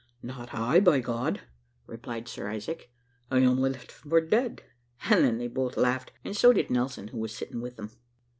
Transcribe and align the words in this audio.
`Not 0.25 0.51
I, 0.55 0.79
by 0.79 0.99
God!' 0.99 1.41
replied 1.85 2.27
Sir 2.27 2.49
Isaac, 2.49 2.89
`I 3.31 3.45
only 3.47 3.69
left 3.69 3.91
him 4.01 4.09
for 4.09 4.19
dead;' 4.19 4.63
and 5.07 5.23
then 5.23 5.37
they 5.37 5.45
both 5.47 5.77
laughed, 5.77 6.11
and 6.25 6.35
so 6.35 6.51
did 6.53 6.71
Nelson, 6.71 7.09
who 7.09 7.19
was 7.19 7.35
sitting 7.35 7.61
with 7.61 7.75
them. 7.75 7.91